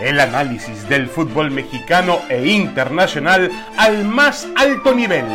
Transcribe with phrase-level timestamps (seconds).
[0.00, 5.26] el análisis del fútbol mexicano e internacional al más alto nivel.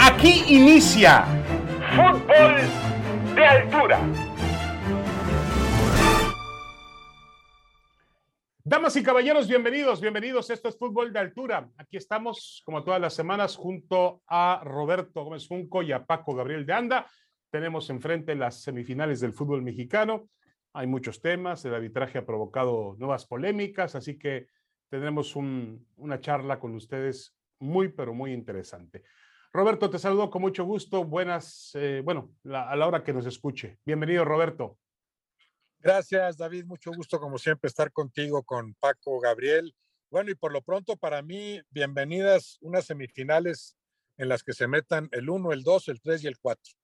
[0.00, 1.24] Aquí inicia
[1.94, 4.00] Fútbol de Altura.
[8.64, 10.50] Damas y caballeros, bienvenidos, bienvenidos.
[10.50, 11.68] Esto es Fútbol de Altura.
[11.76, 16.66] Aquí estamos, como todas las semanas, junto a Roberto Gómez Junco y a Paco Gabriel
[16.66, 17.06] de Anda.
[17.50, 20.28] Tenemos enfrente las semifinales del fútbol mexicano.
[20.72, 24.48] Hay muchos temas, el arbitraje ha provocado nuevas polémicas, así que
[24.88, 29.02] tendremos una charla con ustedes muy, pero muy interesante.
[29.52, 31.04] Roberto, te saludo con mucho gusto.
[31.04, 33.78] Buenas, eh, bueno, a la hora que nos escuche.
[33.84, 34.78] Bienvenido, Roberto.
[35.80, 36.64] Gracias, David.
[36.66, 39.74] Mucho gusto, como siempre, estar contigo, con Paco, Gabriel.
[40.10, 43.76] Bueno, y por lo pronto, para mí, bienvenidas unas semifinales
[44.16, 46.77] en las que se metan el 1, el 2, el 3 y el 4.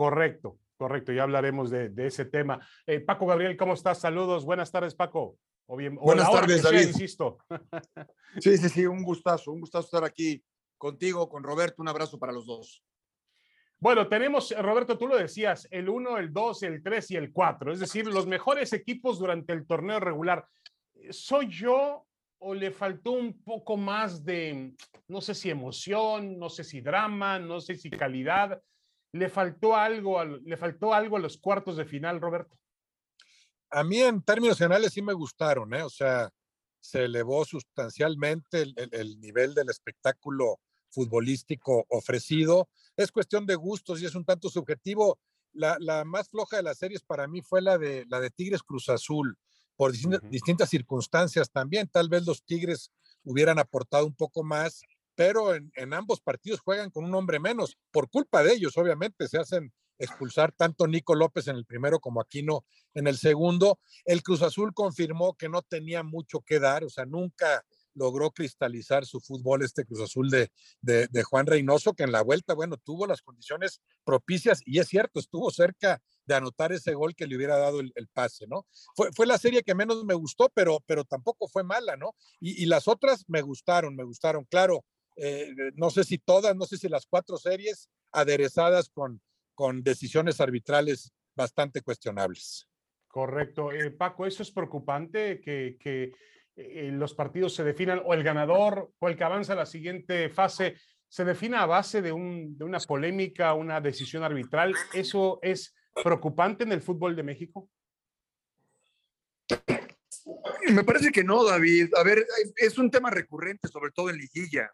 [0.00, 1.12] Correcto, correcto.
[1.12, 2.58] Ya hablaremos de, ese tema.
[2.86, 3.98] Eh, Paco, Gabriel, ¿cómo estás?
[3.98, 4.46] Saludos.
[4.46, 5.36] Buenas tardes, Paco.
[5.66, 6.86] O bien, Buenas tardes, David.
[6.86, 7.36] insisto.
[8.40, 10.42] Sí, sí, sí, un gustazo, un gustazo estar aquí
[10.78, 11.82] contigo, con Roberto.
[11.82, 12.82] Un abrazo para los dos.
[13.78, 17.74] Bueno, tenemos, Roberto, tú lo decías, el 1, el 2, el 3 y el 4,
[17.74, 20.46] es decir, los mejores equipos durante el torneo regular.
[21.10, 22.06] ¿Soy yo
[22.38, 24.74] o le faltó un poco más de,
[25.08, 28.62] no sé si emoción, no sé si drama, no sé si calidad?
[29.12, 32.56] ¿Le faltó algo, le faltó algo a los cuartos de final, Roberto?
[33.70, 35.82] A mí en términos generales sí me gustaron, ¿eh?
[35.82, 36.30] O sea,
[36.80, 42.68] se elevó sustancialmente el nivel del espectáculo futbolístico ofrecido.
[42.96, 45.18] Es cuestión de gustos y es un tanto subjetivo.
[45.52, 48.88] La, más floja de las series para mí fue la de, la de Tigres Cruz
[48.88, 49.36] Azul,
[49.76, 51.88] por distintas, circunstancias también.
[51.88, 52.92] Tal vez los Tigres
[53.24, 54.82] hubieran aportado un poco más,
[55.20, 57.76] pero en, en, ambos partidos juegan con un hombre menos.
[57.90, 62.22] Por culpa de ellos, obviamente, se hacen expulsar tanto Nico López en el primero como
[62.22, 63.78] Aquino en el segundo.
[64.06, 67.62] El Cruz Azul confirmó que no tenía mucho que dar, o sea, nunca
[67.94, 70.50] logró cristalizar su fútbol este Cruz Azul de,
[70.80, 75.20] de, Juan Reynoso, que en la vuelta, bueno, tuvo las condiciones propicias y es cierto,
[75.20, 78.66] estuvo cerca de anotar ese gol que le hubiera dado el, pase, ¿no?
[78.94, 82.14] Fue, fue, la serie que menos me gustó, pero, pero tampoco fue mala, ¿no?
[82.40, 84.84] Y, las otras me gustaron, me gustaron, claro,
[85.20, 89.20] eh, no sé si todas, no sé si las cuatro series aderezadas con,
[89.54, 92.66] con decisiones arbitrales bastante cuestionables.
[93.06, 93.72] Correcto.
[93.72, 96.12] Eh, Paco, eso es preocupante que, que
[96.56, 100.28] eh, los partidos se definan o el ganador o el que avanza a la siguiente
[100.30, 100.76] fase
[101.08, 104.74] se defina a base de, una polémica, una decisión arbitral.
[104.94, 107.68] ¿Eso es preocupante en el fútbol de México?
[110.72, 111.92] Me parece que no, David.
[111.96, 112.24] A ver,
[112.56, 114.70] es un tema recurrente, sobre todo en liguilla.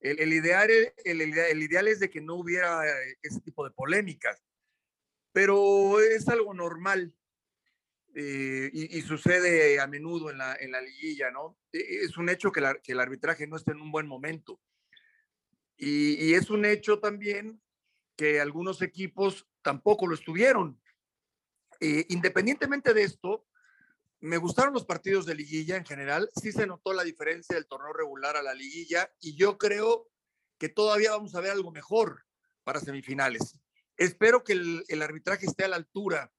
[0.00, 0.70] El, ideal,
[1.04, 2.84] el, ideal es de que no hubiera
[3.22, 4.40] ese tipo de polémicas,
[5.32, 7.14] pero es algo normal.
[8.14, 11.56] Eh, y, sucede a menudo en la, en la liguilla, ¿no?
[11.72, 14.60] E, es un hecho que, el arbitraje no esté en un buen momento.
[15.76, 17.60] Y, es un hecho también
[18.16, 20.80] que algunos equipos tampoco lo estuvieron.
[21.80, 23.46] Eh, independientemente de esto,
[24.20, 26.30] me gustaron los partidos de liguilla en general.
[26.40, 30.08] Sí se notó la diferencia del torneo regular a la liguilla y yo creo
[30.58, 32.24] que todavía vamos a ver algo mejor
[32.64, 33.56] para semifinales.
[33.96, 36.32] Espero que el, arbitraje esté a la altura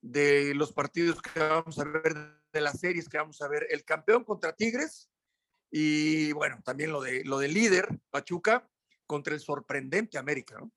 [0.00, 2.14] de los partidos que vamos a ver,
[2.52, 3.66] de las series que vamos a ver.
[3.70, 5.10] El campeón contra Tigres
[5.70, 8.68] y bueno, también lo de lo del líder, Pachuca,
[9.06, 10.72] contra el sorprendente América, ¿no?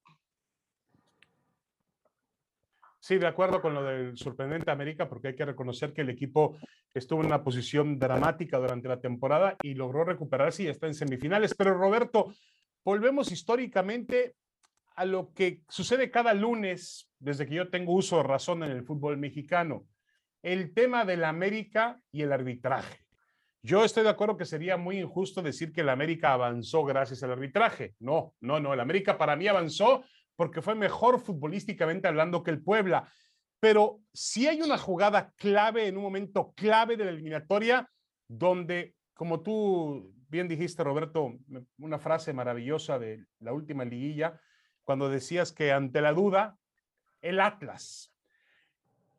[3.07, 6.57] Sí, de acuerdo con lo del sorprendente América, porque hay que reconocer que el equipo
[6.93, 11.55] estuvo en una posición dramática durante la temporada y logró recuperarse y está en semifinales.
[11.55, 12.33] Pero Roberto,
[12.83, 14.35] volvemos históricamente
[14.97, 18.83] a lo que sucede cada lunes desde que yo tengo uso de razón en el
[18.83, 19.85] fútbol mexicano,
[20.43, 23.05] el tema del América y el arbitraje.
[23.63, 27.31] Yo estoy de acuerdo que sería muy injusto decir que el América avanzó gracias al
[27.31, 27.95] arbitraje.
[27.99, 30.03] No, no, no, el América para mí avanzó
[30.37, 33.11] porque fue mejor futbolísticamente hablando que el Puebla.
[33.59, 37.89] Pero si hay una jugada clave en un momento clave de la eliminatoria
[38.27, 41.33] donde, como tú bien dijiste, Roberto,
[41.79, 44.39] una frase maravillosa de la última liguilla,
[44.83, 46.57] cuando decías que ante la duda,
[47.21, 48.13] el Atlas.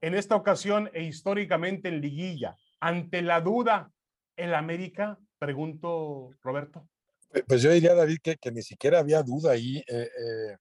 [0.00, 3.90] En esta ocasión e históricamente en liguilla, ante la duda,
[4.36, 6.88] el América, pregunto, Roberto.
[7.48, 9.78] Pues yo diría, David, que, que ni siquiera había duda ahí.
[9.78, 10.56] Eh, eh,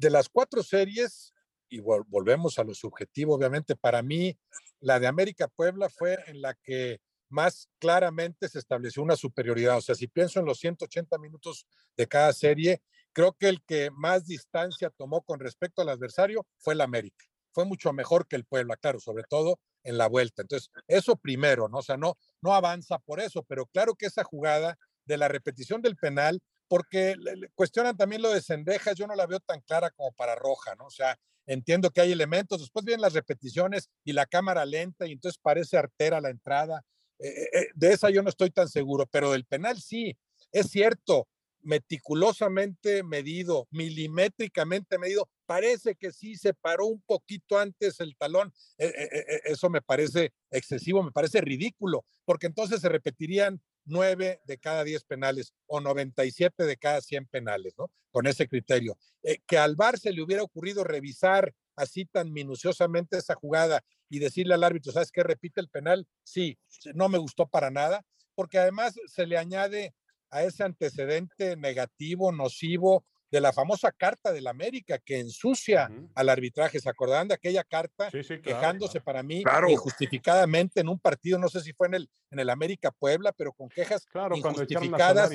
[0.00, 1.34] de las cuatro series,
[1.68, 4.36] y volvemos a lo subjetivo, obviamente, para mí,
[4.80, 6.98] la de América Puebla fue en la que
[7.28, 9.76] más claramente se estableció una superioridad.
[9.76, 11.64] O sea, si pienso en los 180 minutos
[11.96, 12.82] de cada serie,
[13.12, 17.24] Creo que el que más distancia tomó con respecto al adversario fue el América.
[17.52, 20.42] Fue mucho mejor que el Puebla, claro, sobre todo en la vuelta.
[20.42, 21.78] Entonces, eso primero, ¿no?
[21.78, 25.82] O sea, no, no avanza por eso, pero claro que esa jugada de la repetición
[25.82, 27.16] del penal, porque
[27.56, 30.86] cuestionan también lo de Cendejas, yo no la veo tan clara como para Roja, ¿no?
[30.86, 35.10] O sea, entiendo que hay elementos, después vienen las repeticiones y la cámara lenta y
[35.10, 36.84] entonces parece artera la entrada.
[37.18, 40.16] Eh, eh, eh, de esa yo no estoy tan seguro, pero del penal sí,
[40.52, 41.26] es cierto,
[41.62, 45.28] meticulosamente medido, milimétricamente medido.
[45.46, 48.52] Parece que sí se paró un poquito antes el talón.
[48.78, 54.40] E, e, e, eso me parece excesivo, me parece ridículo, porque entonces se repetirían nueve
[54.44, 57.90] de cada diez penales o 97 de cada 100 penales, ¿no?
[58.10, 58.96] Con ese criterio.
[59.22, 64.18] Eh, que al VAR se le hubiera ocurrido revisar así tan minuciosamente esa jugada y
[64.18, 65.22] decirle al árbitro, ¿sabes qué?
[65.22, 66.06] Repite el penal.
[66.24, 66.58] Sí,
[66.94, 68.04] no me gustó para nada,
[68.34, 69.94] porque además se le añade
[70.30, 76.80] a ese antecedente negativo, nocivo de la famosa carta del América que ensucia al arbitraje.
[76.80, 81.38] ¿Se acordarán de aquella carta quejándose para mí injustificadamente en un partido?
[81.38, 84.04] No sé si fue en el, en el América Puebla, pero con quejas
[84.34, 85.30] injustificadas.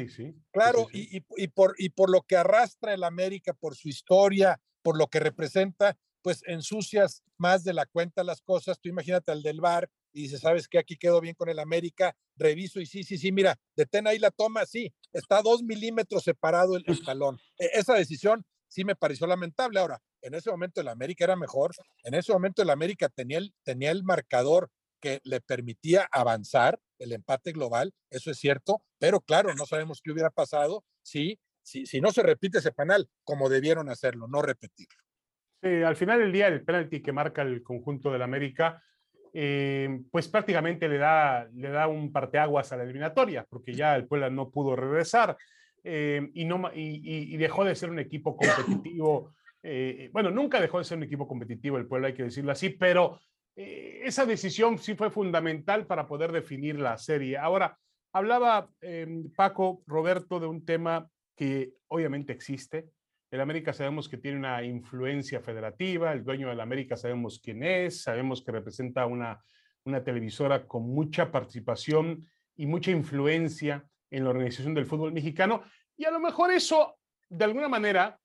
[0.51, 4.97] claro, y, y, por, y por lo que arrastra el América, por su historia, por
[4.97, 8.79] lo que representa, pues ensucias más de la cuenta las cosas.
[8.79, 10.79] Tú imagínate al del bar y dice, ¿sabes qué?
[10.79, 14.31] Aquí quedó bien con el América, reviso y sí, sí, sí, mira, detén ahí la
[14.31, 17.37] toma, sí, está dos milímetros separado el, talón.
[17.59, 19.77] E, esa decisión sí me pareció lamentable.
[19.77, 21.71] Ahora, en ese momento el América era mejor,
[22.03, 24.71] en ese momento el América tenía el, tenía el marcador
[25.01, 30.11] que le permitía avanzar, el empate global, eso es cierto, pero claro, no sabemos qué
[30.11, 34.97] hubiera pasado si, si, si no se repite ese penal, como debieron hacerlo, no repetirlo.
[35.61, 38.81] Sí, al final del día, el penalti que marca el conjunto del América
[39.37, 44.07] eh, pues prácticamente le da, le da un parteaguas a la eliminatoria, porque ya el
[44.07, 45.35] Puebla no pudo regresar
[45.83, 49.33] eh, y, no, y, dejó de ser un equipo competitivo.
[49.67, 52.69] Eh, bueno, nunca dejó de ser un equipo competitivo el Puebla, hay que decirlo así,
[52.69, 53.19] pero
[53.55, 57.35] esa decisión sí fue fundamental para poder definir la serie.
[57.35, 57.75] Ahora,
[58.13, 58.69] hablaba
[59.35, 62.91] Paco, Roberto, de un tema que obviamente existe,
[63.35, 68.01] el América sabemos que tiene una influencia federativa, el dueño del América sabemos quién es,
[68.01, 69.43] sabemos que representa una,
[69.83, 75.63] una televisora con mucha participación y mucha influencia en la organización del fútbol mexicano.
[75.97, 76.97] Y a lo mejor eso,
[77.29, 78.17] de alguna manera,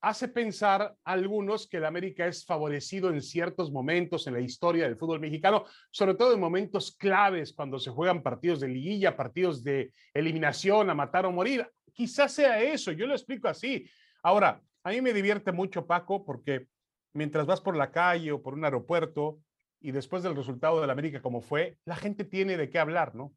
[0.00, 4.84] hace pensar a algunos que el América es favorecido en ciertos momentos en la historia
[4.84, 9.62] del fútbol mexicano, sobre todo en momentos claves, cuando se juegan partidos de liguilla, partidos
[9.62, 11.64] de eliminación, a matar o morir.
[11.92, 13.88] Quizás sea eso, yo lo explico así.
[14.22, 16.66] Ahora, a mí me divierte mucho, Paco, porque
[17.14, 19.40] mientras vas por la calle o por un aeropuerto
[19.80, 23.14] y después del resultado de la América como fue, la gente tiene de qué hablar,
[23.14, 23.32] ¿no?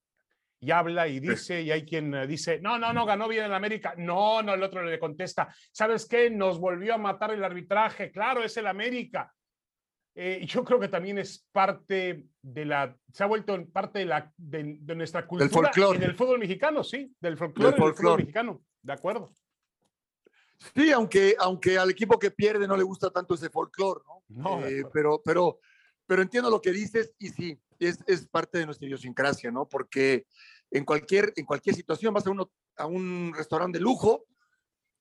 [0.61, 3.53] Y habla y dice, y hay quien eh, dice, no, no, no, ganó bien el
[3.53, 3.93] América.
[3.97, 6.29] No, no, el otro le contesta, ¿sabes qué?
[6.29, 8.11] Nos volvió a matar el arbitraje.
[8.11, 9.31] Claro, es el América.
[10.17, 14.31] Eh, yo creo que también es parte de la, se ha vuelto parte de, la,
[14.37, 14.63] de,
[14.95, 19.29] nuestra cultura en el fútbol mexicano, sí, del folclore, del fútbol mexicano, de acuerdo.
[20.73, 24.65] Sí, aunque, aunque al equipo que pierde no le gusta tanto ese folclore, ¿no?
[24.65, 25.59] Eh, pero, pero,
[26.05, 29.67] pero entiendo lo que dices y sí, es, es, parte de nuestra idiosincrasia, ¿no?
[29.67, 30.25] Porque
[30.71, 34.25] en cualquier, en cualquier situación vas a, uno, a un restaurante de lujo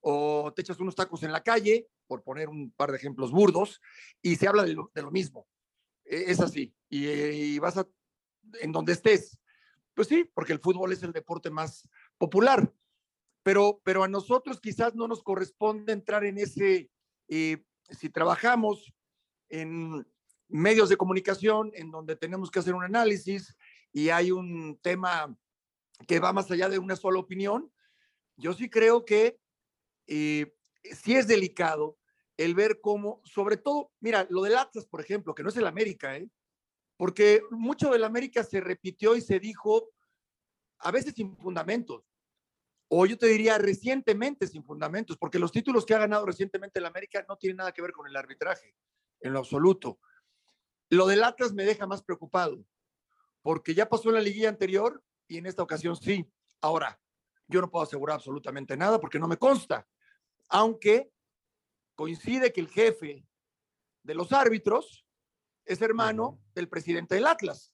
[0.01, 3.81] o te echas unos tacos en la calle, por poner un par de ejemplos burdos,
[4.21, 5.47] y se habla de lo, de lo mismo.
[6.05, 6.75] E, es así.
[6.91, 7.89] Y, y vas a,
[8.61, 9.39] en donde estés.
[9.95, 12.71] Pues sí, porque el fútbol es el deporte más popular
[13.45, 16.91] pero, pero a nosotros quizás no nos corresponde entrar en ese,
[17.29, 18.93] eh, si trabajamos
[19.51, 20.05] en
[20.49, 23.55] medios de comunicación en donde tenemos que hacer un análisis
[23.93, 25.37] y hay un tema
[26.09, 27.71] que va más allá de una sola opinión,
[28.37, 29.39] yo sí creo que
[30.07, 31.99] eh, sí es delicado
[32.39, 35.67] el ver cómo, sobre todo, mira, lo del Atlas, por ejemplo, que no es el
[35.67, 36.31] América, ¿eh?
[36.97, 39.91] porque mucho del América se repitió y se dijo
[40.79, 42.14] a veces sin fundamentos
[42.89, 46.87] o yo te diría recientemente sin fundamentos, porque los títulos que ha ganado recientemente el
[46.87, 48.75] América no tienen nada que ver con el arbitraje,
[49.21, 49.99] en lo absoluto.
[50.91, 52.65] Lo del Atlas me deja más preocupado,
[53.43, 56.31] porque ya pasó en la liguilla anterior y en esta ocasión sí.
[56.61, 57.01] Ahora,
[57.49, 59.87] yo no puedo asegurar absolutamente nada porque no me consta,
[60.49, 61.11] aunque
[61.95, 63.27] coincide que el jefe
[64.03, 65.07] de los árbitros
[65.65, 67.73] es hermano del presidente del Atlas.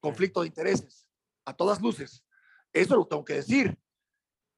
[0.00, 1.08] Conflicto de intereses,
[1.44, 2.24] a todas luces.
[2.72, 3.78] Eso lo tengo que decir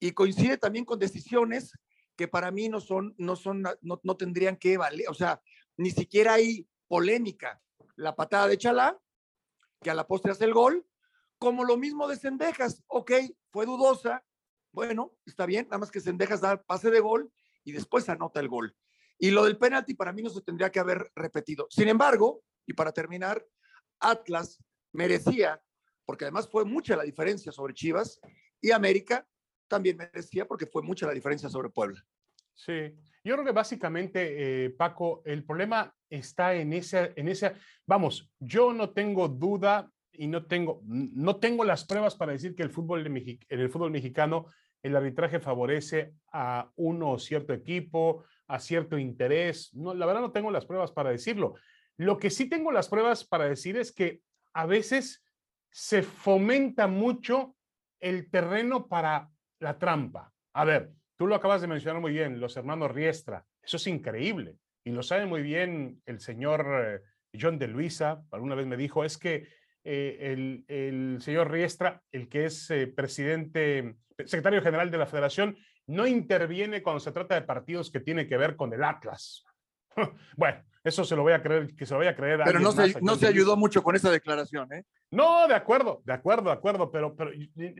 [0.00, 1.72] y coincide también con decisiones
[2.16, 5.40] que para mí no son, no son, no, no tendrían que valer, o sea,
[5.76, 7.60] ni siquiera hay polémica.
[7.96, 8.98] La patada de Chalá,
[9.80, 10.84] que a la postre hace el gol,
[11.38, 13.12] como lo mismo de Cendejas, ok,
[13.50, 14.24] fue dudosa,
[14.72, 17.32] bueno, está bien, nada más que Cendejas da pase de gol
[17.64, 18.76] y después anota el gol.
[19.18, 21.66] Y lo del penalti para mí no se tendría que haber repetido.
[21.70, 23.44] Sin embargo, y para terminar,
[24.00, 24.62] Atlas
[24.92, 25.62] merecía,
[26.04, 28.20] porque además fue mucha la diferencia sobre Chivas,
[28.60, 29.26] y América
[29.68, 32.04] también merecía porque fue mucha la diferencia sobre Puebla.
[32.54, 37.54] Sí, yo creo que básicamente, eh, Paco, el problema está en esa, en esa,
[37.86, 42.64] vamos, yo no tengo duda y no tengo, no tengo las pruebas para decir que
[42.64, 44.46] el fútbol en el fútbol mexicano
[44.82, 49.74] el arbitraje favorece a uno o cierto equipo, a cierto interés.
[49.74, 51.54] No, la verdad no tengo las pruebas para decirlo.
[51.96, 54.22] Lo que sí tengo las pruebas para decir es que
[54.52, 55.24] a veces
[55.70, 57.56] se fomenta mucho
[58.00, 60.32] el terreno para la trampa.
[60.54, 63.44] A ver, tú lo acabas de mencionar muy bien, los hermanos Riestra.
[63.62, 64.56] Eso es increíble.
[64.84, 67.00] Y lo sabe muy bien el señor eh,
[67.38, 68.22] John de Luisa.
[68.30, 69.48] Alguna vez me dijo, es que
[69.84, 76.06] eh, el, señor Riestra, el que es eh, presidente, secretario general de la federación, no
[76.06, 79.44] interviene cuando se trata de partidos que tiene que ver con el Atlas.
[80.36, 82.40] bueno, eso se lo voy a creer, que se lo voy a creer.
[82.44, 84.84] Pero no se, no se ayudó mucho con esa declaración, ¿eh?
[85.10, 87.30] No, de acuerdo, de acuerdo, de acuerdo, pero, pero,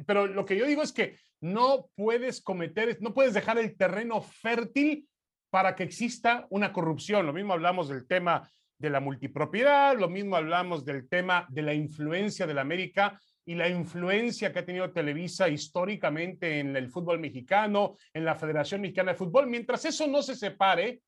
[0.06, 4.20] pero lo que yo digo es que no puedes cometer, no puedes dejar el terreno
[4.20, 5.08] fértil
[5.50, 7.26] para que exista una corrupción.
[7.26, 11.74] Lo mismo hablamos del tema de la multipropiedad, lo mismo hablamos del tema de la
[11.74, 17.18] influencia de la América y la influencia que ha tenido Televisa históricamente en el fútbol
[17.18, 19.46] mexicano, en la Federación Mexicana de Fútbol.
[19.46, 21.00] Mientras eso no se separe,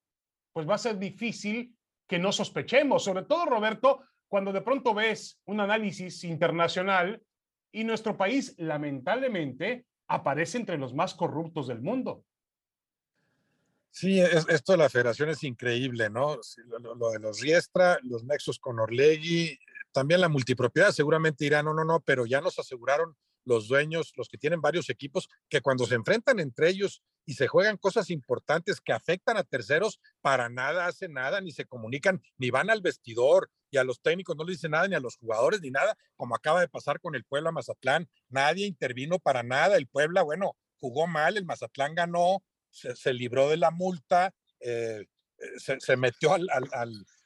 [0.53, 1.73] pues va a ser difícil
[2.11, 7.23] que no sospechemos, sobre todo Roberto, cuando de pronto ves un análisis internacional
[7.71, 12.25] y nuestro país lamentablemente aparece entre los más corruptos del mundo.
[13.93, 16.37] Sí, esto de la federación es increíble, ¿no?
[16.99, 19.57] Lo, de los Riestra, los nexos con Orlegui,
[19.93, 24.29] también la multipropiedad, seguramente dirán, no, no, no, pero ya nos aseguraron los dueños, los
[24.29, 28.81] que tienen varios equipos, que cuando se enfrentan entre ellos y se juegan cosas importantes
[28.81, 33.51] que afectan a terceros, para nada hacen nada, ni se comunican, ni van al vestidor,
[33.71, 36.35] y a los técnicos no le dicen nada, ni a los jugadores, ni nada, como
[36.35, 38.09] acaba de pasar con el Puebla Mazatlán.
[38.29, 39.77] Nadie intervino para nada.
[39.77, 45.07] El Puebla, bueno, jugó mal, el Mazatlán ganó, se, libró de la multa, eh,
[45.39, 46.49] eh, se, metió al,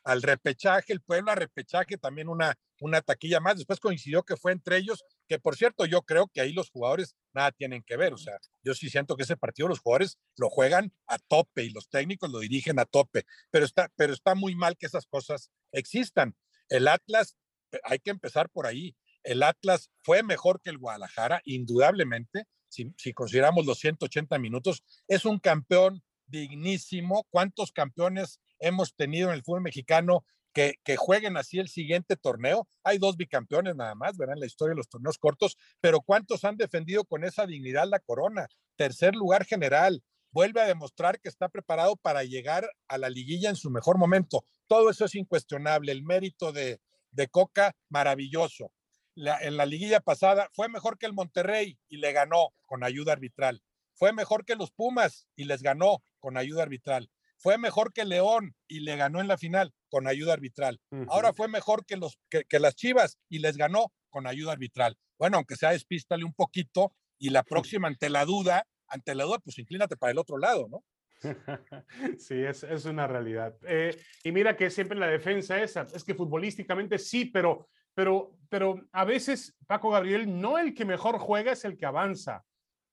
[0.04, 3.56] al, repechaje, el Puebla repechaje, también una, una taquilla más.
[3.56, 7.16] Después coincidió que fue entre ellos, que por cierto, yo creo que ahí los jugadores
[7.32, 8.12] nada tienen que ver.
[8.12, 11.70] O sea, yo sí siento que ese partido los jugadores lo juegan a tope y
[11.70, 15.50] los técnicos lo dirigen a tope, pero está, pero está muy mal que esas cosas
[15.72, 16.36] existan.
[16.68, 17.36] El Atlas,
[17.72, 18.96] eh, hay que empezar por ahí.
[19.22, 25.38] El Atlas fue mejor que el Guadalajara, indudablemente, si, consideramos los 180 minutos, es un
[25.38, 27.24] campeón dignísimo.
[27.30, 32.66] ¿Cuántos campeones hemos tenido en el fútbol mexicano que, jueguen así el siguiente torneo?
[32.82, 36.56] Hay dos bicampeones nada más, verán la historia de los torneos cortos, pero ¿cuántos han
[36.56, 38.48] defendido con esa dignidad la corona?
[38.76, 40.02] Tercer lugar general.
[40.30, 44.44] Vuelve a demostrar que está preparado para llegar a la liguilla en su mejor momento.
[44.66, 45.92] Todo eso es incuestionable.
[45.92, 46.80] El mérito de,
[47.12, 48.72] de Coca, maravilloso
[49.16, 53.62] en la liguilla pasada fue mejor que el Monterrey y le ganó con ayuda arbitral.
[53.94, 57.10] Fue mejor que los Pumas y les ganó con ayuda arbitral.
[57.44, 60.80] Fue mejor que León y le ganó en la final con ayuda arbitral.
[61.08, 64.96] Ahora fue mejor que, los, que, las Chivas y les ganó con ayuda arbitral.
[65.18, 69.40] Bueno, aunque sea despístale un poquito y la próxima ante la duda, ante la duda,
[69.40, 70.84] pues inclínate para el otro lado, ¿no?
[72.18, 73.54] Sí, es, es una realidad.
[73.68, 78.80] Eh, y mira que siempre la defensa esa, es que futbolísticamente sí, pero pero, pero
[78.90, 82.42] a veces Paco Gabriel, no el que mejor juega es el que avanza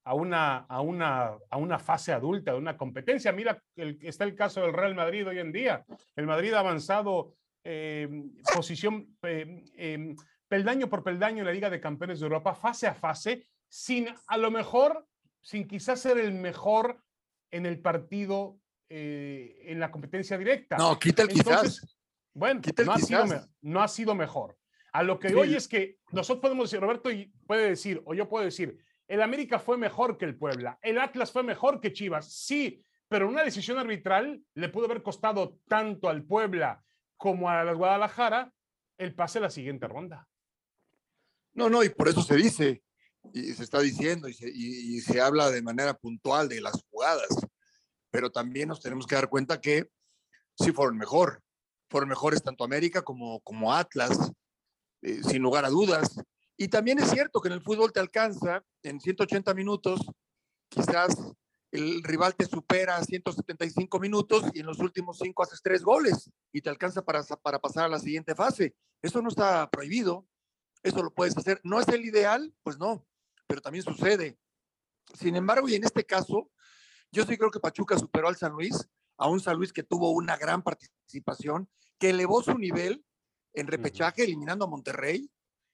[0.03, 3.31] a una, a una, a una fase adulta, de una competencia.
[3.31, 5.85] Mira, el, está el caso del Real Madrid hoy en día.
[6.15, 8.09] El Madrid ha avanzado eh,
[8.53, 10.15] posición, eh, em,
[10.47, 14.37] peldaño por peldaño en la Liga de Campeones de Europa, fase a fase, sin a
[14.37, 15.07] lo mejor,
[15.41, 17.03] sin quizás ser el mejor
[17.51, 20.77] en el partido, eh, en la competencia directa.
[20.77, 21.97] No, quita el quizás.
[22.33, 23.25] Bueno, no, Ha sido,
[23.61, 24.57] no ha sido mejor.
[24.93, 27.09] A lo que hoy es que nosotros podemos decir, Roberto
[27.45, 28.77] puede decir, o yo puedo decir,
[29.11, 33.27] el América fue mejor que el Puebla, el Atlas fue mejor que Chivas, sí, pero
[33.27, 36.81] una decisión arbitral le pudo haber costado tanto al Puebla
[37.17, 38.53] como a la Guadalajara
[38.97, 40.29] el pase a la siguiente ronda.
[41.53, 42.83] No, no, y por eso se dice,
[43.33, 47.27] y se está diciendo, y se, y se habla de manera puntual de las jugadas,
[48.11, 49.89] pero también nos tenemos que dar cuenta que
[50.57, 51.43] sí fueron mejor,
[51.89, 54.31] fueron mejores tanto América como, como Atlas,
[55.01, 56.15] eh, sin lugar a dudas.
[56.61, 59.99] Y también es cierto que en el fútbol te alcanza en 180 minutos,
[60.69, 61.09] quizás
[61.71, 66.29] el rival te supera a 175 minutos y en los últimos cinco haces tres goles
[66.53, 68.75] y te alcanza para, para pasar a la siguiente fase.
[69.01, 70.27] Eso no está prohibido,
[70.83, 71.59] eso lo puedes hacer.
[71.63, 72.53] ¿No es el ideal?
[72.61, 73.07] Pues no,
[73.47, 74.37] pero también sucede.
[75.15, 76.51] Sin embargo, y en este caso,
[77.11, 78.87] yo sí creo que Pachuca superó al San Luis,
[79.17, 83.03] a un San Luis que tuvo una gran participación, que elevó su nivel
[83.55, 85.27] en repechaje eliminando a Monterrey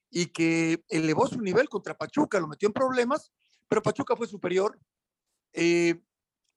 [0.10, 3.32] y que elevó su nivel contra Pachuca, lo metió en problemas,
[3.68, 4.80] pero Pachuca fue superior.
[5.54, 6.02] Eh,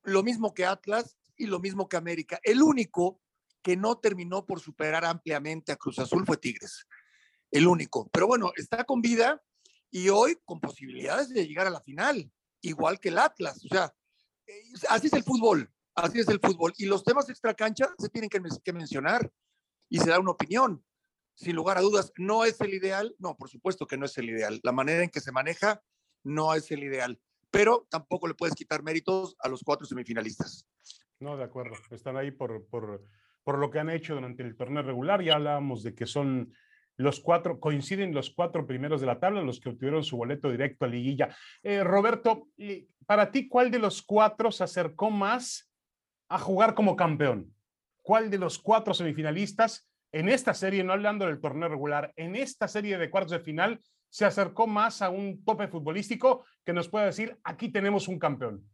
[0.04, 2.38] lo mismo que Atlas y lo mismo que América.
[2.42, 3.20] El único
[3.62, 6.86] que no terminó por superar ampliamente a Cruz Azul fue Tigres.
[7.50, 8.08] El único.
[8.12, 9.42] Pero bueno, está con vida
[9.90, 12.30] y hoy con posibilidades de llegar a la final,
[12.60, 13.64] igual que el Atlas.
[13.64, 13.94] O sea,
[14.46, 16.72] eh, así es el fútbol, así es el fútbol.
[16.78, 19.30] Y los temas extracancha se tienen que, que mencionar
[19.88, 20.84] y se da una opinión.
[21.40, 23.16] Sin lugar a dudas, ¿no es el ideal?
[23.18, 24.60] No, por supuesto que no es el ideal.
[24.62, 25.80] La manera en que se maneja
[26.22, 27.18] no es el ideal.
[27.50, 30.68] Pero tampoco le puedes quitar méritos a los cuatro semifinalistas.
[31.18, 31.76] No, de acuerdo.
[31.92, 33.06] Están ahí por, por,
[33.42, 35.22] por lo que han hecho durante el torneo regular.
[35.22, 36.52] Ya hablábamos de que son
[36.96, 40.84] los cuatro, coinciden los cuatro primeros de la tabla, los que obtuvieron su boleto directo
[40.84, 41.34] a liguilla.
[41.62, 42.48] Eh, Roberto,
[43.06, 45.72] para ti, ¿cuál de los cuatro se acercó más
[46.28, 47.54] a jugar como campeón?
[48.02, 52.68] ¿Cuál de los cuatro semifinalistas en esta serie, no hablando del torneo regular, en esta
[52.68, 57.06] serie de cuartos de final, se acercó más a un tope futbolístico que nos pueda
[57.06, 58.68] decir, aquí tenemos un campeón?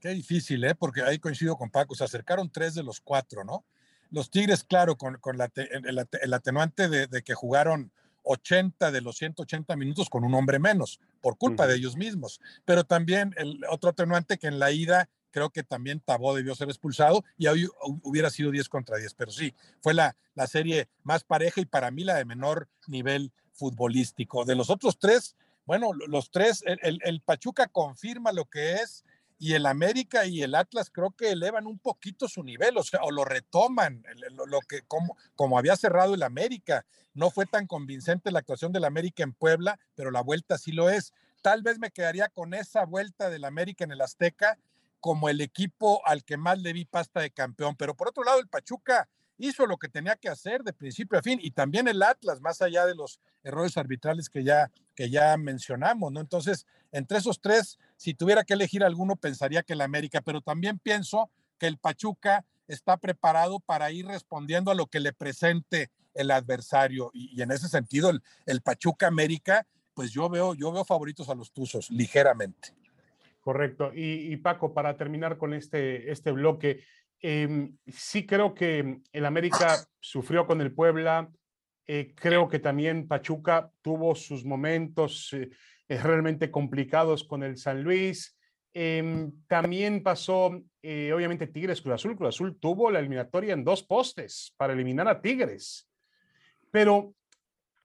[0.00, 0.74] Qué difícil, ¿eh?
[0.74, 3.64] porque ahí coincido con Paco, se acercaron tres de los cuatro, ¿no?
[4.10, 7.90] Los Tigres, claro, con, con la, el, atenuante de, que jugaron
[8.22, 12.40] 80 de los 180 minutos con un hombre menos, por culpa de ellos mismos.
[12.64, 16.68] Pero también el otro atenuante que en la ida creo que también Tabó debió ser
[16.68, 17.68] expulsado y hoy
[18.04, 19.14] hubiera sido 10 contra 10.
[19.14, 23.32] Pero sí, fue la, la serie más pareja y para mí la de menor nivel
[23.52, 24.44] futbolístico.
[24.44, 25.34] De los otros tres,
[25.66, 29.04] bueno, los tres, el, el Pachuca confirma lo que es
[29.40, 33.00] y el América y el Atlas creo que elevan un poquito su nivel, o sea,
[33.02, 36.86] o lo retoman, lo, que como, como había cerrado el América.
[37.12, 40.90] No fue tan convincente la actuación del América en Puebla, pero la vuelta sí lo
[40.90, 41.12] es.
[41.42, 44.58] Tal vez me quedaría con esa vuelta del América en el Azteca
[45.04, 47.76] como el equipo al que más le vi pasta de campeón.
[47.76, 49.06] Pero por otro lado, el Pachuca
[49.36, 52.62] hizo lo que tenía que hacer de principio a fin y también el Atlas, más
[52.62, 56.20] allá de los errores arbitrales que ya, que ya mencionamos, ¿no?
[56.20, 60.78] Entonces, entre esos tres, si tuviera que elegir alguno, pensaría que el América, pero también
[60.78, 66.30] pienso que el Pachuca está preparado para ir respondiendo a lo que le presente el
[66.30, 71.28] adversario y, en ese sentido el, el, Pachuca América, pues yo veo, yo veo favoritos
[71.28, 72.74] a los Tuzos, ligeramente.
[73.44, 73.92] Correcto.
[73.94, 76.80] Y, Paco, para terminar con este, este bloque,
[77.26, 81.30] Em, sí creo que el América sufrió con el Puebla.
[81.86, 85.48] Eh, creo que también Pachuca tuvo sus momentos eh,
[85.88, 88.36] eh, realmente complicados con el San Luis.
[88.74, 90.48] Em, también pasó,
[90.82, 92.14] obviamente, Tigres Cruz Azul.
[92.14, 95.88] Cruz Azul tuvo la eliminatoria en dos postes para eliminar a Tigres.
[96.70, 97.14] Pero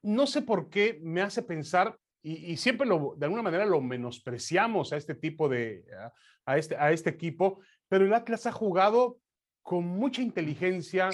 [0.01, 4.91] no sé por qué me hace pensar, y, siempre lo, de alguna manera lo menospreciamos
[4.91, 5.85] a este tipo de,
[6.45, 9.19] a este, a este equipo, pero el Atlas ha jugado
[9.61, 11.09] con mucha inteligencia,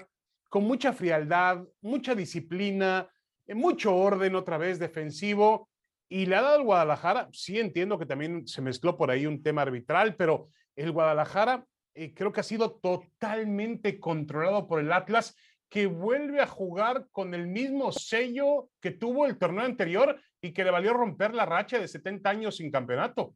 [0.50, 3.10] con mucha frialdad, mucha disciplina,
[3.46, 5.70] eh, mucho orden otra vez defensivo.
[6.08, 9.42] Y le ha dado al Guadalajara, sí entiendo que también se mezcló por ahí un
[9.42, 11.66] tema arbitral, pero el Guadalajara
[11.96, 15.36] eh, creo que ha sido totalmente controlado por el Atlas,
[15.70, 20.64] que vuelve a jugar con el mismo sello que tuvo el torneo anterior y que
[20.64, 23.36] le valió romper la racha de 70 años sin campeonato.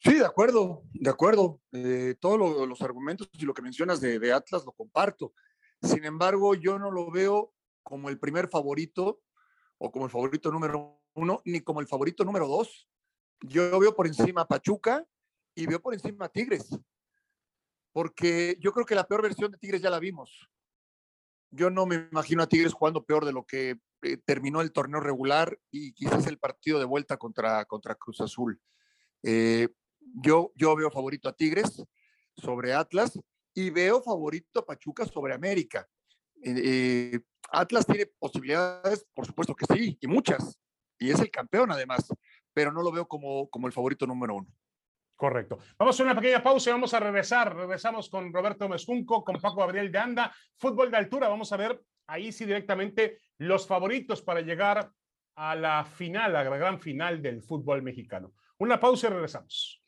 [0.00, 1.60] Sí, de acuerdo, de acuerdo.
[1.72, 5.32] Eh, todos los argumentos y lo que mencionas de, Atlas lo comparto.
[5.80, 9.22] Sin embargo, yo no lo veo como el primer favorito
[9.78, 12.88] o como el favorito número uno, ni como el favorito número dos.
[13.40, 15.06] Yo veo por encima Pachuca
[15.54, 16.68] y veo por encima Tigres.
[17.92, 20.50] Porque yo creo que la peor versión de Tigres ya la vimos.
[21.50, 25.00] Yo no me imagino a Tigres jugando peor de lo que eh, terminó el torneo
[25.00, 28.60] regular y quizás el partido de vuelta contra, contra Cruz Azul.
[29.22, 29.68] Eh,
[30.00, 31.82] yo, yo veo favorito a Tigres
[32.36, 33.18] sobre Atlas
[33.54, 35.86] y veo favorito a Pachuca sobre América.
[36.42, 40.58] Eh, Atlas tiene posibilidades, por supuesto que sí, y muchas,
[40.98, 42.08] y es el campeón además,
[42.52, 44.48] pero no lo veo como, como el favorito número uno.
[45.14, 45.58] Correcto.
[45.78, 47.54] Vamos a una pequeña pausa y vamos a regresar.
[47.54, 50.34] Regresamos con Roberto Mezcunco, con Paco Gabriel de Anda.
[50.56, 51.28] Fútbol de altura.
[51.28, 54.92] Vamos a ver ahí sí directamente los favoritos para llegar
[55.34, 58.32] a la final, a la gran final del fútbol mexicano.
[58.58, 59.82] Una pausa y regresamos.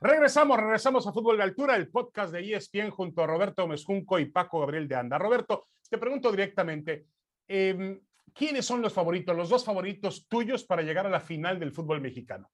[0.00, 4.26] Regresamos, regresamos a Fútbol de Altura, el podcast de ESPN junto a Roberto Mezcunco y
[4.26, 5.16] Paco Gabriel de Anda.
[5.16, 7.06] Roberto, te pregunto directamente,
[7.46, 8.00] em,
[8.34, 12.00] ¿quiénes son los favoritos, los dos favoritos tuyos para llegar a la final del fútbol
[12.00, 12.50] mexicano?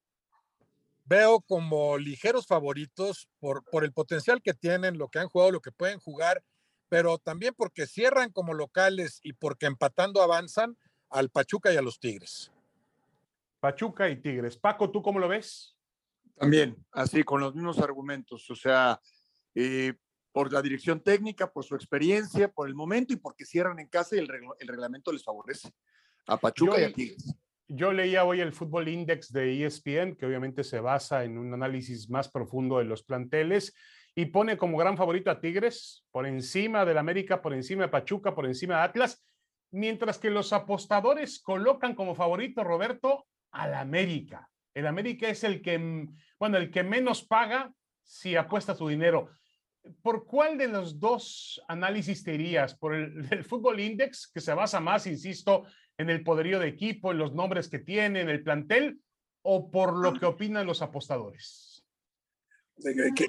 [1.09, 5.61] Veo como ligeros favoritos por, por el potencial que tienen, lo que han jugado, lo
[5.61, 6.42] que pueden jugar
[6.88, 10.77] pero también porque cierran como locales y porque empatando avanzan
[11.11, 12.51] al Pachuca y a los Tigres.
[13.61, 14.57] Pachuca y Tigres.
[14.57, 15.77] Paco, ¿tú cómo lo ves?
[16.37, 18.49] También, así, con los mismos argumentos.
[18.51, 19.01] O sea,
[19.55, 19.94] eh,
[20.33, 24.16] por la dirección técnica, por su experiencia, por el momento y porque cierran en casa
[24.16, 25.71] y el, el reglamento les favorece
[26.27, 27.35] a Pachuca y a Tigres.
[27.71, 32.09] Yo leía hoy el Fútbol Index de ESPN, que obviamente se basa en un análisis
[32.09, 33.75] más profundo de los planteles
[34.15, 38.35] y pone como gran favorito a Tigres por encima del América, por encima de Pachuca,
[38.35, 39.23] por encima de Atlas,
[39.71, 44.49] mientras que los apostadores colocan como favorito, Roberto, al América.
[44.73, 47.71] El América es el que, bueno, el que menos paga
[48.03, 49.29] si apuesta su dinero.
[50.03, 52.75] ¿Por cuál de los dos análisis te irías?
[52.79, 55.67] ¿Por el del Fútbol Index, que se basa más, insisto,
[55.99, 59.01] en el poderío de equipo, en los nombres que tiene, en el plantel,
[59.43, 61.85] o por lo que opinan los apostadores?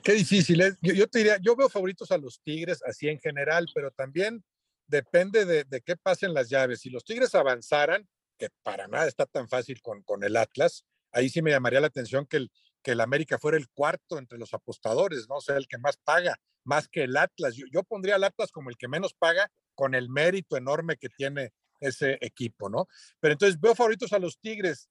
[0.04, 0.78] Qué, difícil es.
[0.82, 4.44] Yo, te diría, yo veo favoritos a los Tigres así en general, pero también
[4.88, 6.82] depende de, de qué pasen las llaves.
[6.82, 11.30] Si los Tigres avanzaran, que para nada está tan fácil con, con el Atlas, ahí
[11.30, 12.52] sí me llamaría la atención que el,
[12.82, 15.36] que el América fuera el cuarto entre los apostadores, ¿no?
[15.36, 17.56] O sea, el que más paga, más que el Atlas.
[17.56, 21.52] Yo, pondría al Atlas como el que menos paga con el mérito enorme que tiene
[21.80, 22.88] ese equipo, ¿no?
[23.20, 24.90] Pero entonces veo favoritos a los Tigres,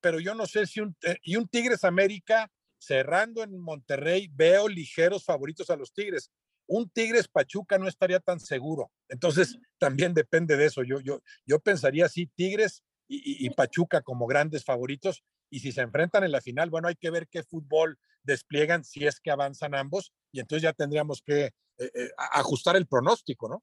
[0.00, 4.68] pero yo no sé si un, eh, y un Tigres América cerrando en Monterrey, veo
[4.68, 6.30] ligeros favoritos a los Tigres.
[6.68, 8.90] Un Tigres Pachuca no estaría tan seguro.
[9.08, 10.82] Entonces, también depende de eso.
[10.82, 16.24] Yo, yo, yo pensaría así, Tigres y Pachuca como grandes favoritos, y si se enfrentan
[16.24, 20.12] en la final, bueno, hay que ver qué fútbol despliegan si es que avanzan ambos
[20.32, 23.62] y entonces ya tendríamos que eh, eh, ajustar el pronóstico, ¿no?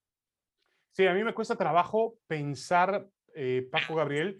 [0.93, 4.37] Sí, a mí me cuesta trabajo pensar, eh, Paco Gabriel,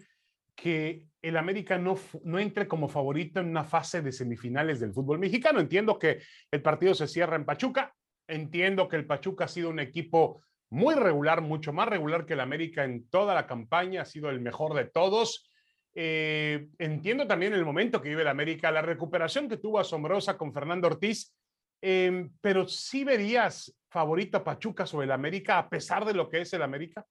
[0.54, 5.18] que el América no, no entre como favorito en una fase de semifinales del fútbol
[5.18, 5.60] mexicano.
[5.60, 7.94] Entiendo que el partido se cierra en Pachuca,
[8.26, 12.40] entiendo que el Pachuca ha sido un equipo muy regular, mucho más regular que el
[12.40, 15.50] América en toda la campaña, ha sido el mejor de todos
[15.94, 20.52] eh, entiendo también el momento que vive el América, la recuperación que tuvo asombrosa con
[20.52, 21.32] Fernando Ortiz,
[21.80, 26.40] em, pero sí verías favorito a Pachuca sobre el América a pesar de lo que
[26.40, 27.06] es el América.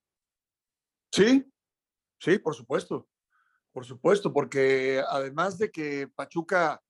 [1.13, 1.50] Sí,
[2.19, 3.08] sí, por supuesto,
[3.72, 6.84] por supuesto, porque además de que Pachuca,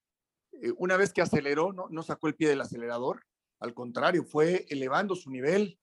[0.53, 3.23] eh, una vez que aceleró, no, no sacó el pie del acelerador,
[3.59, 5.79] al contrario, fue elevando su nivel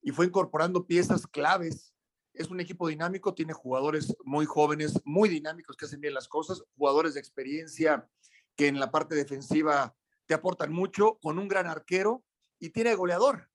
[0.00, 1.92] y fue incorporando piezas claves
[2.32, 6.62] es un equipo dinámico, tiene jugadores muy jóvenes, muy dinámicos que hacen bien las cosas,
[6.76, 8.08] jugadores de experiencia
[8.56, 9.94] que en la parte defensiva
[10.26, 12.24] te aportan mucho, con un gran arquero
[12.60, 13.50] y tiene goleador.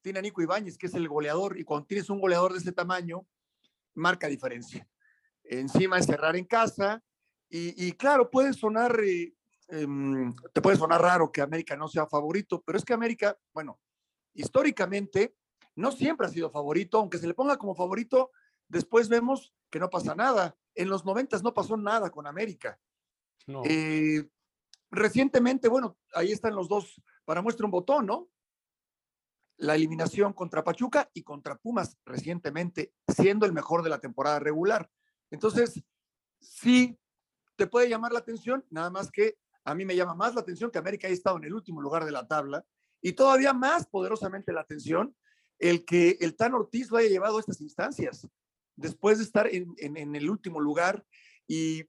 [0.00, 2.72] Tiene a Nico Ibáñez, que es el goleador, y cuando tienes un goleador de ese
[2.72, 3.26] tamaño,
[3.94, 4.88] marca diferencia.
[5.44, 7.02] Encima es cerrar en casa,
[7.48, 9.32] y, claro, puede sonar, eh,
[9.68, 13.78] em, te puede sonar raro que América no sea favorito, pero es que América, bueno,
[14.34, 15.36] históricamente
[15.76, 18.32] no siempre ha sido favorito, aunque se le ponga como favorito,
[18.68, 20.56] después vemos que no pasa nada.
[20.74, 22.78] En los noventas no pasó nada con América.
[23.64, 24.28] Eh,
[24.90, 28.28] recientemente, bueno, ahí están los dos para muestra un botón, ¿no?
[29.58, 34.90] La eliminación contra Pachuca y contra Pumas recientemente, siendo el mejor de la temporada regular.
[35.30, 35.82] Entonces,
[36.40, 36.98] sí,
[37.56, 40.70] te puede llamar la atención, nada más que a mí me llama más la atención
[40.70, 42.64] que América haya estado en el último lugar de la tabla
[43.00, 45.14] y todavía más poderosamente la atención
[45.58, 48.28] el que el Tan Ortiz lo haya llevado a estas instancias,
[48.76, 51.04] después de estar en, el último lugar
[51.46, 51.84] y,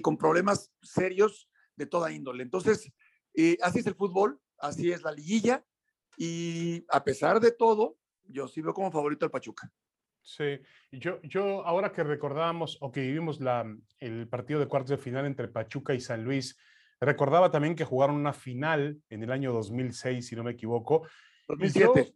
[0.00, 2.42] con problemas serios de toda índole.
[2.42, 2.90] Entonces,
[3.34, 5.64] eh, así es el fútbol, así es la liguilla,
[6.16, 9.70] y a pesar de todo, yo sí veo como favorito al Pachuca.
[10.22, 10.60] Sí,
[10.92, 13.66] yo, yo ahora que recordábamos o que vivimos la,
[13.98, 16.56] el partido de cuartos de final entre Pachuca y San Luis,
[17.00, 21.08] recordaba también que jugaron una final en el año 2006, si no me equivoco.
[21.48, 22.14] 2007.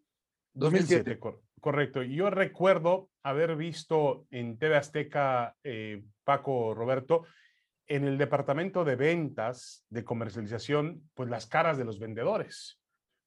[0.54, 1.18] 2007.
[1.60, 2.02] correcto.
[2.02, 7.24] Yo recuerdo haber visto en TV Azteca, eh, Paco Roberto,
[7.88, 12.80] en el departamento de ventas, de comercialización, pues las caras de los vendedores,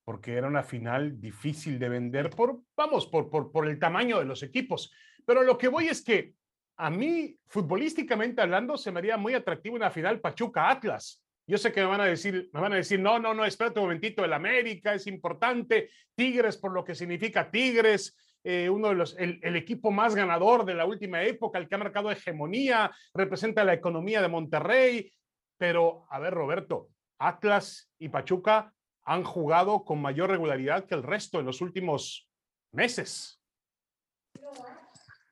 [0.10, 4.26] porque era una final difícil de vender por, vamos, por, por, por el tamaño de
[4.26, 4.92] los equipos.
[5.24, 6.34] Pero lo que voy es que
[6.78, 11.24] a mí, futbolísticamente hablando, se me haría muy atractivo una final Pachuca-Atlas.
[11.46, 13.78] Yo sé que me van a decir, me van a decir, no, no, no, espérate
[13.78, 18.96] un momentito, el América es importante, Tigres por lo que significa Tigres, eh, uno de
[18.96, 22.90] los, el, el, equipo más ganador de la última época, el que ha marcado hegemonía,
[23.14, 25.14] representa la economía de Monterrey.
[25.60, 28.74] Pero, a ver, Roberto, Atlas y Pachuca
[29.10, 32.30] han jugado con mayor regularidad que el resto en los últimos
[32.72, 33.42] meses.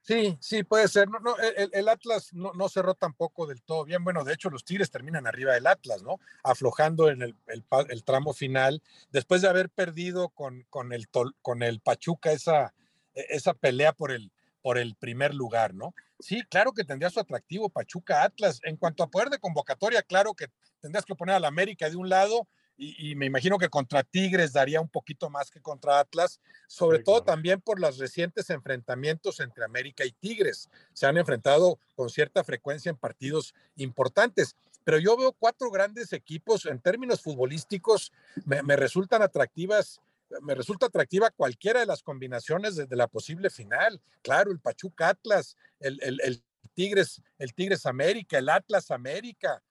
[0.01, 1.07] Sí, sí, puede ser.
[1.07, 4.03] No, el, Atlas no, no, cerró tampoco del todo bien.
[4.03, 6.17] Bueno, de hecho, los Tigres terminan arriba del Atlas, ¿no?
[6.43, 11.07] Aflojando en el, el tramo final, después de haber perdido con, con, el,
[11.43, 12.73] con el Pachuca esa,
[13.13, 14.31] e, esa pelea por el,
[14.63, 15.93] por el primer lugar, ¿no?
[16.19, 18.59] Sí, claro que tendría su atractivo Pachuca Atlas.
[18.63, 20.47] En cuanto a poder de convocatoria, claro que
[20.81, 22.47] tendrías que poner al América de un lado
[22.79, 27.23] y, me imagino que contra Tigres daría un poquito más que contra Atlas, sobre todo
[27.23, 30.69] también por los recientes enfrentamientos entre América y Tigres.
[30.93, 36.67] Se han enfrentado con cierta frecuencia en partidos importantes, pero yo veo cuatro grandes equipos
[36.67, 38.13] en términos futbolísticos,
[38.45, 39.99] me, resultan atractivas.
[40.41, 44.01] Me resulta atractiva cualquiera de las combinaciones desde la posible final.
[44.21, 49.63] Claro, el Pachuca Atlas, el, el Tigres, el Tigres América, el Atlas América,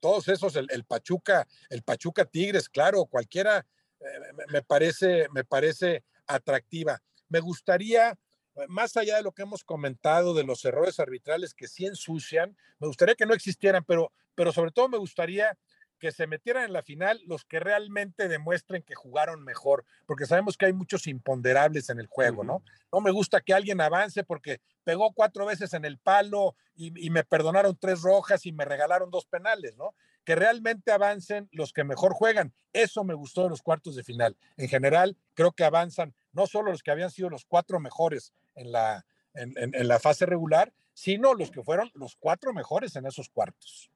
[0.00, 3.66] todos esos, el, Pachuca, el Pachuca Tigres, claro, cualquiera
[4.00, 4.04] eh,
[4.48, 7.02] me, parece, me parece atractiva.
[7.28, 11.68] Me gustaría, eh, más allá de lo que hemos comentado de los errores arbitrales que
[11.68, 15.56] sí ensucian, me gustaría que no existieran, pero, pero sobre todo me gustaría
[15.98, 20.56] que se metieran en la final los que realmente demuestren que jugaron mejor, porque sabemos
[20.56, 22.62] que hay muchos imponderables en el juego, ¿no?
[22.92, 27.24] No me gusta que alguien avance porque pegó cuatro veces en el palo y, me
[27.24, 29.94] perdonaron tres rojas y me regalaron dos penales, ¿no?
[30.24, 32.54] Que realmente avancen los que mejor juegan.
[32.72, 34.36] Eso me gustó de los cuartos de final.
[34.56, 38.72] En general, creo que avanzan no solo los que habían sido los cuatro mejores en
[38.72, 43.90] la, en la fase regular, sino los que fueron los cuatro mejores en esos cuartos.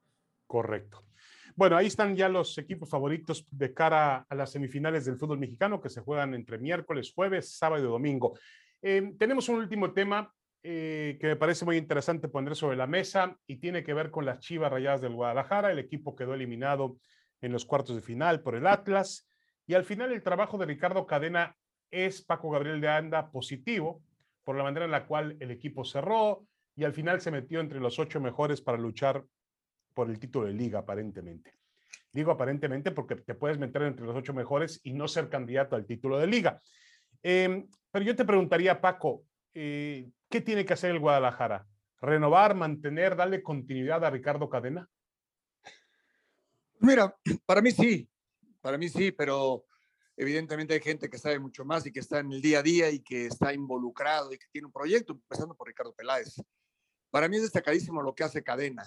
[0.47, 1.03] Correcto.
[1.55, 5.79] Bueno, ahí están ya los equipos favoritos de cara a las semifinales del fútbol mexicano
[5.79, 8.37] que se juegan entre miércoles, jueves, sábado y domingo.
[8.81, 13.37] Em, tenemos un último tema eh, que me parece muy interesante poner sobre la mesa
[13.45, 15.71] y tiene que ver con las Chivas Rayadas del Guadalajara.
[15.71, 16.97] El equipo quedó eliminado
[17.41, 19.29] en los cuartos de final por el Atlas
[19.67, 21.55] y al final el trabajo de Ricardo Cadena
[21.91, 24.01] es Paco Gabriel de Anda positivo
[24.43, 27.79] por la manera en la cual el equipo cerró y al final se metió entre
[27.79, 29.23] los ocho mejores para luchar
[29.93, 31.53] por el título de liga, aparentemente.
[32.11, 35.85] Digo aparentemente porque te puedes meter entre los ocho mejores y no ser candidato al
[35.85, 36.61] título de liga.
[37.23, 41.65] Em, pero yo te preguntaría, Paco, eh, ¿qué tiene que hacer el Guadalajara?
[41.99, 44.87] ¿Renovar, mantener, darle continuidad a Ricardo Cadena?
[46.79, 47.15] Mira,
[47.47, 48.07] para mí sí,
[48.61, 49.65] para mí sí, pero
[50.15, 52.91] evidentemente hay gente que sabe mucho más y que está en el día a día
[52.91, 56.35] y que está involucrado y que tiene un proyecto, empezando por Ricardo Peláez.
[57.09, 58.83] Para mí es destacadísimo lo que hace Cadena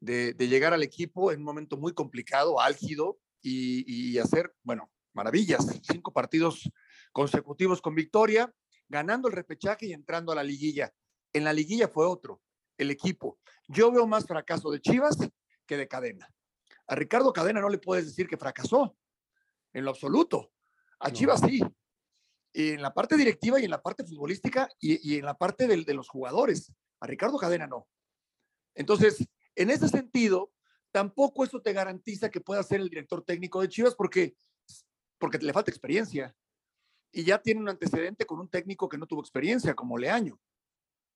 [0.00, 5.66] de, llegar al equipo en un momento muy complicado, álgido, y, hacer, bueno, maravillas.
[5.82, 6.70] Cinco partidos
[7.12, 8.52] consecutivos con victoria,
[8.88, 10.92] ganando el repechaje y entrando a la liguilla.
[11.32, 12.42] En la liguilla fue otro,
[12.76, 13.38] el equipo.
[13.66, 15.16] Yo veo más fracaso de Chivas
[15.66, 16.28] que de Cadena.
[16.86, 18.96] A Ricardo Cadena no le puedes decir que fracasó,
[19.72, 20.52] en lo absoluto.
[21.00, 21.62] A Chivas sí.
[22.52, 25.94] Y en la parte directiva y en la parte futbolística y, en la parte de
[25.94, 26.72] los jugadores.
[27.00, 27.86] A Ricardo Cadena no.
[28.74, 30.52] Entonces, en ese sentido,
[30.92, 34.36] tampoco eso te garantiza que pueda ser el director técnico de Chivas porque,
[35.18, 36.34] porque le falta experiencia.
[37.10, 40.40] Y ya tiene un antecedente con un técnico que no tuvo experiencia, como Leaño.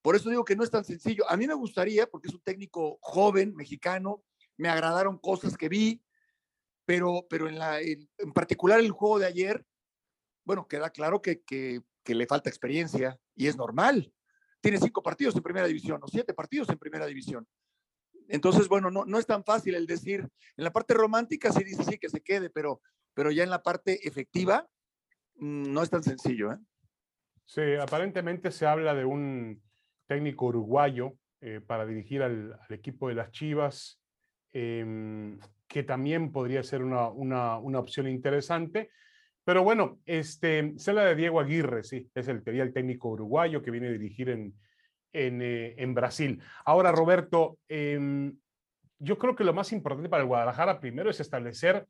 [0.03, 1.25] Por eso digo que no es tan sencillo.
[1.31, 4.25] A mí me gustaría, porque es un técnico joven, mexicano,
[4.57, 6.03] me agradaron cosas que vi,
[6.85, 9.65] pero, pero en, la, en, particular el juego de ayer,
[10.45, 14.13] bueno, queda claro que, que, que le falta experiencia y es normal.
[14.61, 17.47] Tiene cinco partidos en primera división o siete partidos en primera división.
[18.33, 20.21] Entonces, bueno, no, no es tan fácil el decir,
[20.57, 22.81] en la parte romántica sí dice sí que se quede, pero,
[23.13, 24.67] pero ya en la parte efectiva
[25.35, 26.51] mm, no es tan sencillo.
[26.51, 26.57] ¿eh?
[27.45, 29.63] Sí, aparentemente se habla de un
[30.07, 34.01] técnico uruguayo eh, para dirigir al, equipo de las Chivas,
[34.55, 38.89] em, que también podría ser una, una, una, opción interesante.
[39.45, 43.71] Pero bueno, este, se habla de Diego Aguirre, sí, es el, el técnico uruguayo que
[43.71, 44.55] viene a dirigir en,
[45.13, 46.41] eh, en, Brasil.
[46.65, 48.37] Ahora, Roberto, em,
[48.99, 51.87] yo creo que lo más importante para el Guadalajara primero es establecer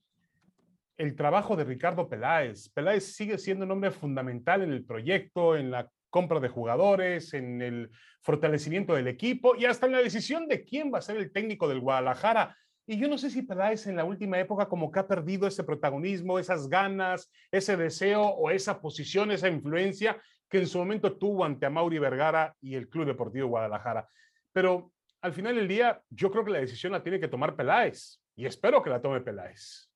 [0.97, 2.69] el trabajo de Ricardo Peláez.
[2.71, 7.63] Peláez sigue siendo un hombre fundamental en el proyecto, en la compra de jugadores, en
[7.63, 7.91] el
[8.23, 11.69] fortalecimiento del equipo y hasta en la decisión de quién va a ser el técnico
[11.69, 12.57] del Guadalajara.
[12.87, 15.65] Y yo no sé si Peláez en la última época como que ha perdido ese
[15.65, 20.21] protagonismo, esas ganas, ese deseo o esa posición, esa influencia
[20.53, 24.07] que en su momento tuvo ante Mauri Vergara y el Club Deportivo Guadalajara.
[24.53, 28.21] Pero al final del día, yo creo que la decisión la tiene que tomar Peláez
[28.37, 29.89] y espero que la tome Peláez.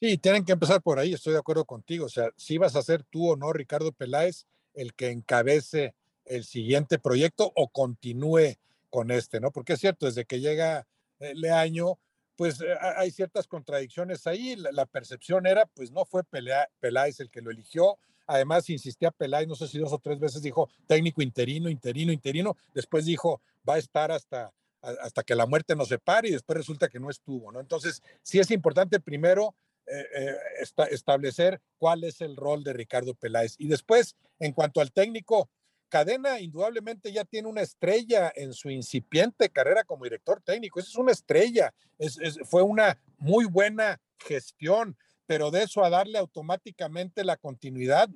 [0.00, 2.06] Sí, tienen que empezar por ahí, estoy de acuerdo contigo.
[2.06, 6.44] O sea, si vas a ser tú o no, Ricardo Peláez, el que encabece el
[6.44, 8.58] siguiente proyecto o continúe
[8.90, 9.50] con este, ¿no?
[9.50, 10.86] Porque es cierto, desde que llega
[11.18, 11.98] Leaño,
[12.36, 14.54] pues eh, hay ciertas contradicciones ahí.
[14.54, 19.54] La, percepción era, pues no fue Peláez el que lo eligió, Además, insistía Peláez, no
[19.54, 22.56] sé si dos o tres veces dijo técnico interino, interino, interino.
[22.74, 26.88] Después dijo va a estar hasta, hasta que la muerte nos separe y después resulta
[26.88, 27.60] que no estuvo, ¿no?
[27.60, 29.54] Entonces, sí es importante primero
[29.88, 30.36] eh, eh,
[30.90, 33.54] establecer cuál es el rol de Ricardo Peláez.
[33.58, 35.48] Y después, en cuanto al técnico,
[35.88, 40.80] Cadena indudablemente ya tiene una estrella en su incipiente carrera como director técnico.
[40.80, 41.72] Esa es una estrella.
[42.44, 48.08] fue una muy buena gestión, pero de eso a darle automáticamente la continuidad,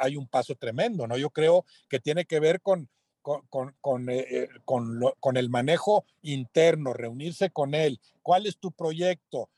[0.00, 1.16] hay un paso tremendo, ¿no?
[1.16, 2.88] Yo creo que tiene que ver con,
[3.22, 8.00] con, con, eh, eh, con, el manejo interno, reunirse con él.
[8.22, 9.50] ¿Cuál es tu proyecto?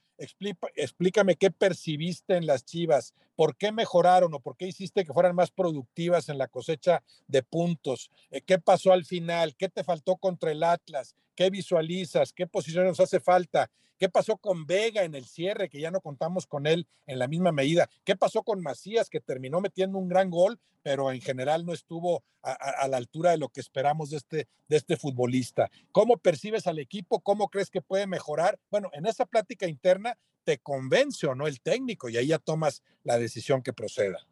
[0.75, 5.35] explícame qué percibiste en las Chivas, por qué mejoraron o por qué hiciste que fueran
[5.35, 10.17] más productivas en la cosecha de puntos, eh, qué pasó al final, qué te faltó
[10.17, 15.27] contra el Atlas, qué visualizas, qué posiciones hace falta, ¿Qué pasó con Vega en el
[15.27, 17.87] cierre, que ya no contamos con él en la misma medida?
[18.03, 22.25] ¿Qué pasó con Macías, que terminó metiendo un gran gol, pero en general no estuvo
[22.43, 25.71] a, la altura de lo que esperamos de este, de este futbolista?
[25.93, 27.21] ¿Cómo percibes al equipo?
[27.21, 28.59] ¿Cómo crees que puede mejorar?
[28.71, 32.83] Bueno, en esa plática interna te convence o no el técnico y ahí ya tomas
[33.05, 34.27] la decisión que proceda.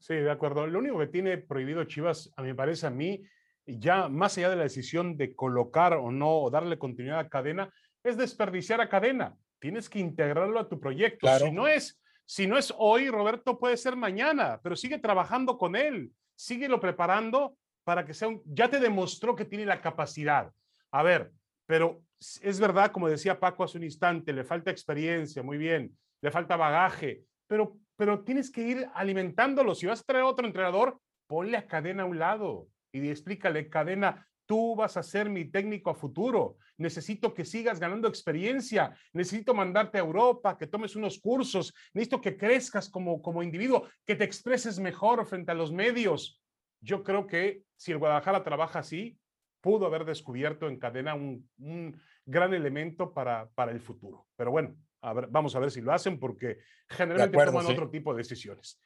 [0.00, 0.66] Sí, de acuerdo.
[0.66, 3.22] Lo único que tiene prohibido Chivas, a me parece a mí,
[3.66, 7.72] ya más allá de la decisión de colocar o no o darle continuidad a cadena,
[8.10, 9.36] es desperdiciar a cadena.
[9.58, 11.26] Tienes que integrarlo a tu proyecto.
[11.38, 15.76] Si no es, si no es hoy, Roberto, puede ser mañana, pero sigue trabajando con
[15.76, 20.52] él, síguelo preparando para que sea un, ya te demostró que tiene la capacidad.
[20.90, 21.32] A ver,
[21.66, 22.02] pero
[22.42, 26.56] es verdad, como decía Paco hace un instante, le falta experiencia, muy bien, le falta
[26.56, 29.74] bagaje, pero, pero tienes que ir alimentándolo.
[29.74, 34.26] Si vas a traer otro entrenador, ponle a cadena a un lado y explícale, cadena,
[34.46, 36.56] Tú vas a ser mi técnico a futuro.
[36.78, 38.96] Necesito que sigas ganando experiencia.
[39.12, 41.74] Necesito mandarte a Europa, que tomes unos cursos.
[41.92, 46.40] Necesito que crezcas como, como individuo, que te expreses mejor frente a los medios.
[46.80, 49.18] Yo creo que si el Guadalajara trabaja así,
[49.60, 54.26] pudo haber descubierto en cadena un, un gran elemento para, para el futuro.
[54.36, 58.12] Pero bueno, a ver, vamos a ver si lo hacen porque generalmente toman otro tipo
[58.12, 58.80] de decisiones.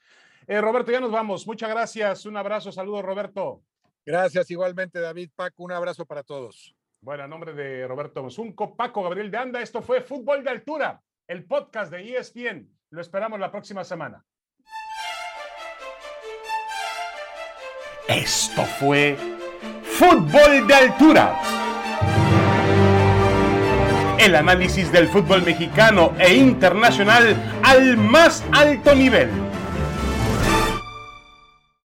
[0.47, 1.47] Eh, Roberto, ya nos vamos.
[1.47, 2.27] Muchas gracias.
[2.27, 2.73] Un abrazo.
[2.73, 3.63] Saludos, Roberto.
[4.05, 5.31] Gracias igualmente, David.
[5.35, 6.75] Paco, un abrazo para todos.
[7.03, 11.03] Bueno, a nombre de Roberto Mosunco, Paco Gabriel de Anda, esto fue Fútbol de Altura,
[11.27, 12.69] el podcast de ESPN.
[12.91, 14.25] Lo esperamos la próxima semana.
[18.09, 19.17] Esto fue
[19.83, 21.41] Fútbol de Altura.
[24.19, 29.31] El análisis del fútbol mexicano e internacional al más alto nivel